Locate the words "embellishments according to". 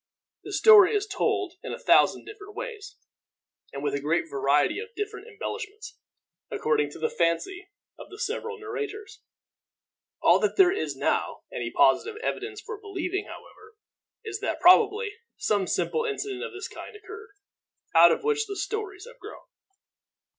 5.27-6.97